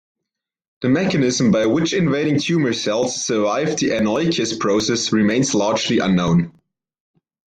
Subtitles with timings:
[0.81, 6.57] The mechanism by which invading tumor cells survive the anoikis process remains largely unknown.